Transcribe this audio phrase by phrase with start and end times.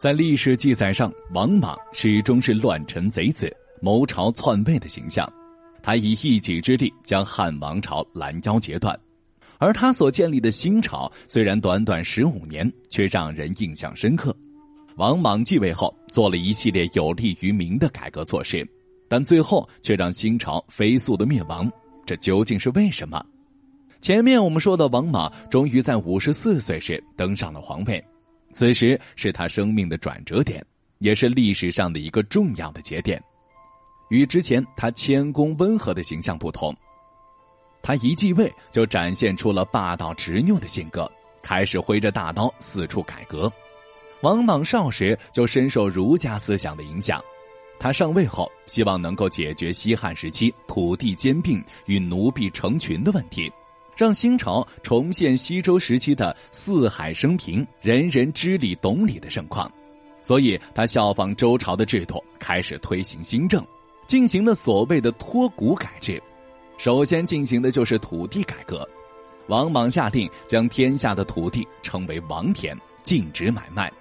[0.00, 5.30] 在历史记载上，王莽始终是乱臣贼子、谋朝篡位的形象。
[5.82, 8.98] 他以一己之力将汉王朝拦腰截断，
[9.58, 14.34] 而他所建立的新朝虽然短短十五年，却让人印象深刻。
[14.96, 18.66] 王莽继位后，做了一系列有利于民的改革措施，
[19.06, 21.70] 但最后却让新朝飞速的灭亡。
[22.06, 23.22] 这究竟是为什么？
[24.00, 28.02] 前面我们说的王莽终于在五十四岁时登上了皇位。
[28.52, 30.64] 此时是他生命的转折点，
[30.98, 33.22] 也是历史上的一个重要的节点。
[34.08, 36.74] 与之前他谦恭温和的形象不同，
[37.82, 41.10] 他一继位就展现出了霸道执拗的性格，
[41.42, 43.50] 开始挥着大刀四处改革。
[44.22, 47.22] 王莽少时就深受儒家思想的影响，
[47.78, 53.50] 他上位后希望能够解决西汉时期土地兼并与奴婢成群的问题。
[53.96, 59.70] 让新朝重现西周时期的四海升平、人人知礼懂礼的盛况，
[60.22, 63.64] 所以他效仿周朝的制度，开始推行新政，
[64.06, 66.22] 进行了所谓的托谷改制。
[66.78, 68.88] 首先进行的就是土地改革，
[69.48, 73.92] 王莽下令将天下的土地称为王田，禁止买卖，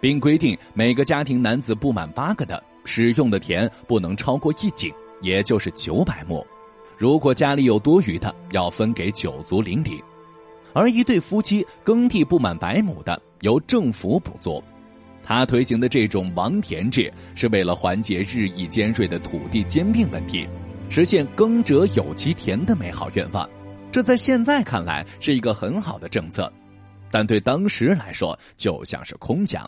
[0.00, 6.44] 并规定每个家庭男子不满八个的使用的田不能超过一井，也就是九百亩。
[7.00, 10.04] 如果家里有多余的，要分给九族邻里；
[10.74, 14.62] 而一对夫妻耕地不满百亩的，由政府补足。
[15.22, 20.46] 他推行的这种王田制，是为了缓解日益尖锐的土地兼并问题，
[20.90, 23.48] 实现耕者有其田的美好愿望。
[23.90, 26.52] 这在现在看来是一个很好的政策，
[27.10, 29.66] 但对当时来说就像是空想。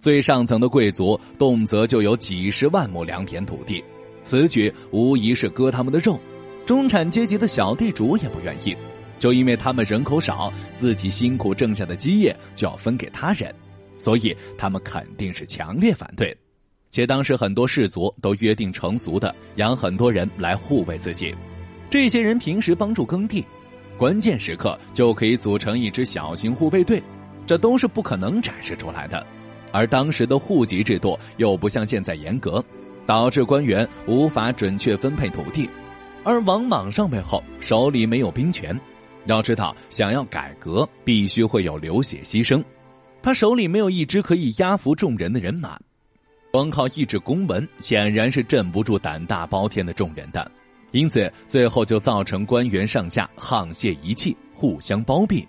[0.00, 3.82] 最上层的贵族动辄就有几十万亩良田土地，
[4.22, 6.20] 此举无疑是割他们的肉。
[6.66, 8.76] 中产阶级的小地主也不愿意，
[9.18, 13.54] 就因为他们人口少，自己辛苦挣下的基业就要分给他人，
[13.98, 16.36] 所以他们肯定是强烈反对。
[16.90, 21.34] 且当时很多氏族都约定成俗的养很多人来护卫自己，
[21.90, 23.44] 这些人平时帮助耕地，
[23.98, 27.02] 关键时刻就可以组成一支小型护卫队，
[27.44, 29.26] 这都是不可能展示出来的。
[29.70, 32.64] 而当时的户籍制度又不像现在严格，
[33.04, 35.68] 导致官员无法准确分配土地。
[36.24, 38.78] 而王莽上位后，手里没有兵权。
[39.26, 42.62] 要知道，想要改革，必须会有流血牺牲。
[43.22, 45.78] 他手里没有一支可以压服众人的人马，
[46.50, 50.50] 光靠一纸公文，显然是镇不住胆大包天的众人的。
[50.92, 55.46] 因此，最后就造成官员上下沆瀣一气，互相包庇，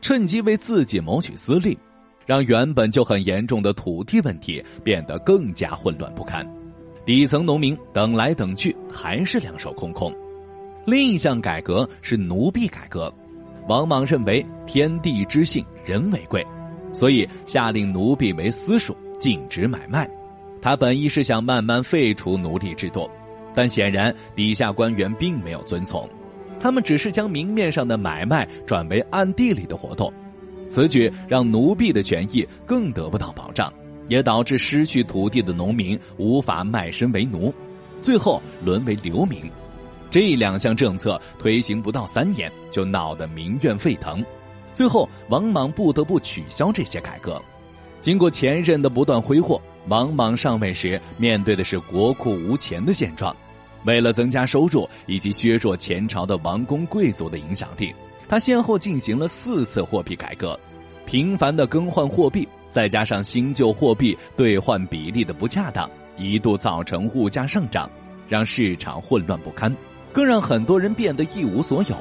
[0.00, 1.78] 趁机为自己谋取私利，
[2.26, 6.46] 让原本就很严重的土地问题变得更加混乱不堪。
[7.10, 10.14] 底层农民等来等去还是两手空空。
[10.86, 13.12] 另一项改革是奴婢改革。
[13.66, 16.46] 王莽认为天地之性，人为贵，
[16.92, 20.08] 所以下令奴婢为私属，禁止买卖。
[20.62, 23.10] 他本意是想慢慢废除奴隶制度，
[23.52, 26.08] 但显然底下官员并没有遵从，
[26.60, 30.12] 他们只是将明面上的买卖转为暗地里的活动。
[30.68, 33.72] 此举让奴婢的权益更得不到保障。
[34.10, 37.54] 也导致失去土地的农民无法卖身为奴，
[38.02, 39.50] 最后沦为流民。
[40.10, 44.22] 这两项政策推行不到三年，就闹得民怨沸腾。
[44.72, 47.40] 最后，王莽不得不取消这些改革。
[48.00, 53.34] 经过前任的不断挥霍，王莽上位时面对的是国库无钱的现状。
[53.84, 57.94] 为了增加收入以及削弱前朝的王公贵族的影响力，
[58.28, 60.58] 他先后进行了四次货币改革，
[61.06, 62.48] 频繁的更换货币。
[62.70, 67.90] 再加上新旧货币兑换比例的不恰当，一度造成物价上涨，
[68.28, 69.74] 让市场混乱不堪，
[70.12, 71.96] 更让很多人变得一无所有。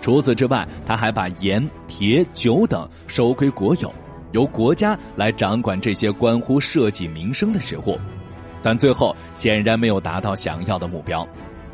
[0.00, 3.92] 除此之外，他还把盐、铁、酒等收归国有，
[4.32, 7.98] 由国家来掌管这些关乎社稷民生的事务。
[8.62, 11.26] 但最后显然没有达到想要的目标，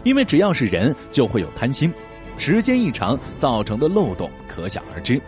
[0.05, 1.93] 因为只要是人就会有贪心，
[2.37, 5.21] 时间一长造成的漏洞可想而知。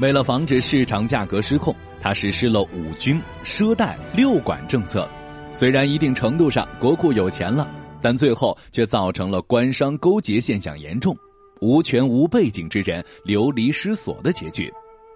[0.00, 1.74] 为了防止市场价格失控。
[2.00, 5.08] 他实施了五军赊贷六管政策，
[5.52, 7.64] 虽然一定程度上国库有钱了，
[8.00, 11.16] 但最后却造成了官商勾结现象严重，
[11.60, 14.68] 无权无背景之人流离失所的结局。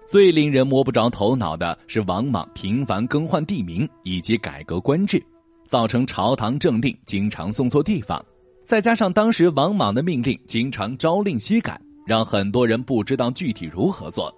[0.07, 5.21] 最令人摸不着头脑的是王莽频繁更换地名以及改革官制，
[5.67, 8.25] 造成朝堂政令经常送错地方，
[8.63, 14.33] 再加上当时王莽的命令经常朝令夕改，让很多人不知道具体如何做，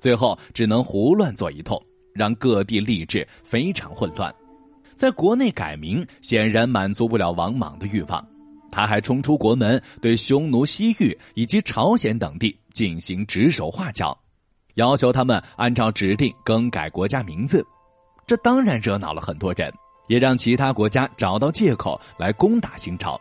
[0.00, 1.80] 最后只能胡乱做一通。
[2.12, 4.34] 让各地吏治非常混乱，
[4.96, 8.28] 在国内改名显然满足不了王莽的欲望，
[8.68, 14.18] 他还冲出国门，对匈奴、西域以及朝鲜等地进行指手画脚，
[14.74, 17.64] 要求他们按照指令更改国家名字。
[18.26, 19.72] 这当然惹恼了很多人，
[20.08, 23.18] 也让其他国家找到借口来攻打新朝。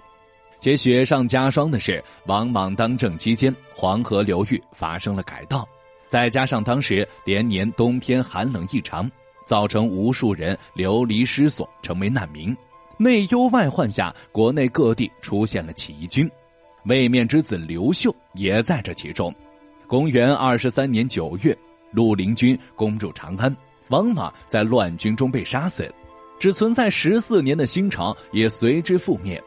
[0.60, 5.66] 且雪上加霜的是，王莽当政期间，黄河流域发生了改道，
[6.10, 9.10] 再加上当时连年冬天寒冷异常，
[9.46, 12.56] 造成无数人流离失所，成为难民。
[12.98, 16.30] 内忧外患下，国内各地出现了起义军，
[16.86, 19.34] 位面之子刘秀也在这其中。
[19.88, 21.58] 公元二十三年九月，
[21.92, 23.56] 绿林军攻入长安。
[23.90, 25.92] 王莽在乱军中被杀死，
[26.40, 29.42] 只存在十四年的新朝也随之覆灭，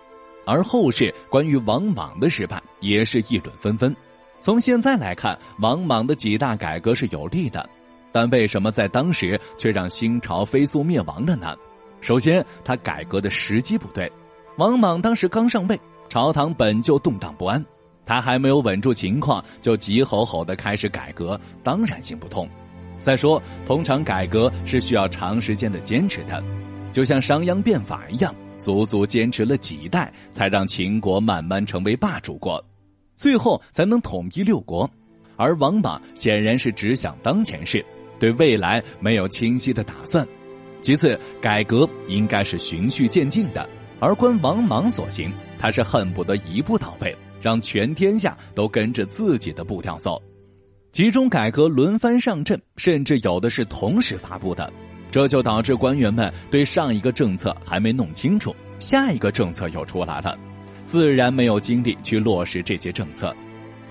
[0.47, 3.95] 而后世关于王莽的失败也是议论纷纷。
[4.43, 7.65] 从现在来看，王莽的几大改革是有利的，
[8.11, 11.55] 但为什么在当时却让新朝飞速灭亡了呢？
[12.01, 14.11] 首先，他改革的时机不对。
[14.57, 17.65] 王莽当时刚上位，朝堂本就动荡不安，
[18.05, 22.49] 他还没有稳住情况就急吼吼的开始改革，当然行不通。
[22.99, 26.43] 再说，通常改革是需要长时间的坚持的，
[26.91, 32.61] 就像商鞅变法一样，足足坚持了几代，才让秦国慢慢成为霸主国，
[33.23, 34.91] 最后才能统一六国。
[35.37, 37.85] 而王莽显然是只想当前事，
[38.19, 40.27] 对未来没有清晰的打算。
[40.83, 43.65] 其次，改革应该是循序渐进的，
[44.01, 50.21] 而观王莽所行，他是恨不得一步到位，让全天下都跟着自己的步调走。
[50.91, 54.69] 集中改革轮番上阵，甚至有的是同时发布的，
[55.13, 60.37] 这就导致官员们对上一个政策还没弄清楚，下一个政策又出来了，
[60.93, 63.35] 自然没有精力去落实这些政策。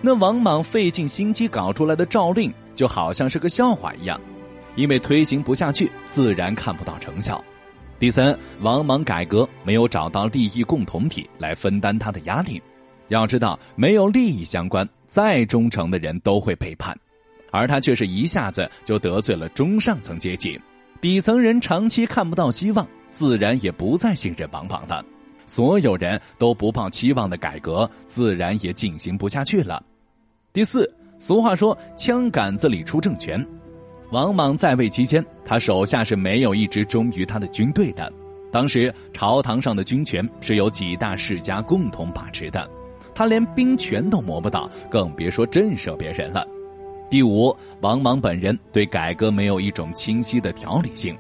[0.02, 4.22] 那王莽费尽心机搞出来的诏令，就好像是个笑话一样，
[4.76, 7.44] 因为推行不下去，自然看不到成效。
[7.98, 12.62] 第三，王莽改革没有找到利益共同体来分担他的压力。
[13.08, 16.96] 要知道，没有利益相关，再忠诚的人都会背叛，
[17.50, 20.56] 而他却是一下子就得罪了中上层阶级，
[21.02, 25.04] 底层人长期看不到希望，自然也不再信任王莽了。
[25.52, 29.84] 所有人都不抱期望的改革，自然也进行不下去了。
[30.54, 30.90] 第四，
[31.20, 33.46] 俗话说“枪杆子里出政权”，
[34.14, 38.10] 王莽在位期间，他手下是没有一支忠于他的军队的。
[38.50, 42.66] 当时朝堂上的军权是由几大世家共同把持的。
[43.14, 46.48] 他连兵权都摸不到，更别说震慑别人了。
[47.10, 51.14] 第五，王莽本人对改革没有一种清晰的条理性，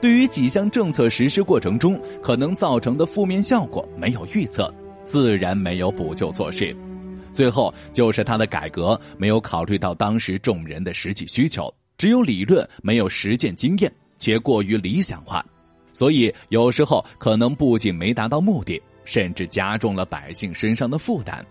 [0.00, 4.72] 对于几项政策实施过程中可能造成的负面效果没有预测，
[5.04, 6.74] 自然没有补救措施。
[7.32, 15.44] 最后就是他的改革没有考虑到当时众人的实际需求，只有理论没有实践经验，且过于理想化，
[15.92, 18.80] 所以有时候可能不仅没达到目的。
[19.04, 21.42] 甚至加重了百姓身上的负担，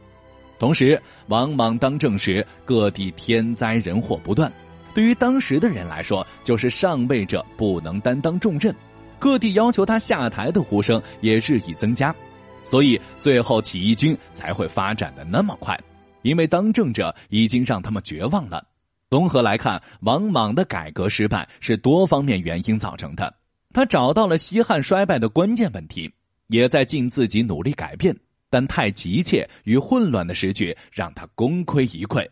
[0.59, 4.53] 同时，王莽当政时，各地天灾人祸不断，
[4.97, 8.75] 对于当时的人来说，就是上位者不能担当重任，
[9.19, 12.15] 各地要求他下台的呼声也日益增加，
[12.63, 15.79] 所以最后起义军才会发展的那么快，
[16.23, 18.65] 因为当政者已经让他们绝望了。
[19.11, 23.31] 综合来看，王莽的改革失败是多方面原因造成的，
[23.75, 26.11] 他找到了西汉衰败的关键问题。
[26.47, 28.17] 也在尽自己努力改变，
[28.49, 32.27] 但太急切与混乱的时局让他功亏一篑。